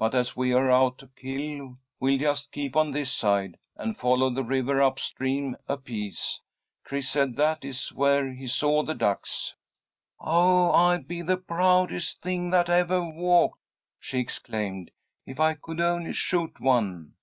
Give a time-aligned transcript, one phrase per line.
[0.00, 4.42] But, as we're out to kill, we'll just keep on this side, and follow the
[4.42, 6.40] river up stream a piece.
[6.82, 9.54] Chris said that is where he saw the ducks."
[10.18, 13.60] "Oh, I'd be the proudest thing that evah walked,"
[14.00, 14.90] she exclaimed,
[15.24, 17.14] "if I could only shoot one.